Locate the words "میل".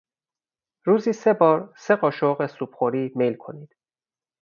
3.15-3.33